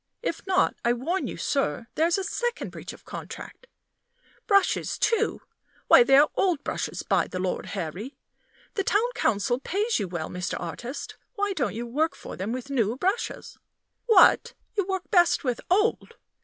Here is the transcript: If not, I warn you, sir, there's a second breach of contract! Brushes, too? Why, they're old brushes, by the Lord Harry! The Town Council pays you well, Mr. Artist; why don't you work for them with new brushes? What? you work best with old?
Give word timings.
If 0.23 0.47
not, 0.47 0.73
I 0.83 0.93
warn 0.93 1.27
you, 1.27 1.37
sir, 1.37 1.85
there's 1.93 2.17
a 2.17 2.23
second 2.23 2.71
breach 2.71 2.91
of 2.91 3.05
contract! 3.05 3.67
Brushes, 4.47 4.97
too? 4.97 5.41
Why, 5.89 6.01
they're 6.01 6.25
old 6.33 6.63
brushes, 6.63 7.03
by 7.03 7.27
the 7.27 7.37
Lord 7.37 7.67
Harry! 7.77 8.17
The 8.73 8.83
Town 8.83 9.11
Council 9.13 9.59
pays 9.59 9.99
you 9.99 10.07
well, 10.07 10.27
Mr. 10.31 10.59
Artist; 10.59 11.17
why 11.35 11.53
don't 11.53 11.75
you 11.75 11.85
work 11.85 12.15
for 12.15 12.35
them 12.35 12.51
with 12.51 12.71
new 12.71 12.95
brushes? 12.97 13.59
What? 14.07 14.55
you 14.75 14.87
work 14.87 15.03
best 15.11 15.43
with 15.43 15.61
old? 15.69 16.15